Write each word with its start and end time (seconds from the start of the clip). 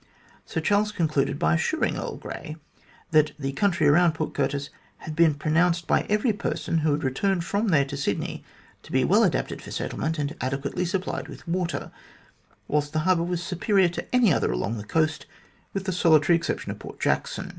Sir 0.47 0.61
Charles 0.61 0.91
concluded 0.91 1.37
by 1.37 1.53
assuring 1.53 1.95
Earl 1.95 2.17
Grey 2.17 2.55
that 3.11 3.33
the 3.37 3.51
country 3.51 3.87
around 3.87 4.13
Port 4.13 4.33
Curtis 4.33 4.71
had 5.05 5.15
been 5.15 5.35
pronounced 5.35 5.85
by 5.85 6.07
every 6.09 6.33
person 6.33 6.79
who 6.79 6.91
had 6.93 7.03
returned 7.03 7.43
from 7.43 7.67
there 7.67 7.85
to 7.85 7.95
Sydney 7.95 8.43
to 8.81 8.91
be 8.91 9.03
well 9.03 9.23
adapted 9.23 9.61
for 9.61 9.69
settlement 9.69 10.17
and 10.17 10.35
adequately 10.41 10.85
supplied 10.85 11.27
with 11.27 11.47
water, 11.47 11.91
whilst 12.67 12.93
the 12.93 12.99
harbour 13.05 13.21
was 13.23 13.43
superior 13.43 13.89
to 13.89 14.15
any 14.15 14.33
other 14.33 14.51
along 14.51 14.77
the 14.77 14.83
coast, 14.83 15.27
with 15.71 15.83
the 15.85 15.91
solitary 15.93 16.35
exception 16.35 16.71
of 16.71 16.79
Port 16.79 16.99
Jackson. 16.99 17.49